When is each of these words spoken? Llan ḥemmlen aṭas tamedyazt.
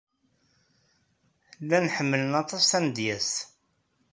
Llan 1.61 1.85
ḥemmlen 1.95 2.31
aṭas 2.41 2.63
tamedyazt. 2.65 3.37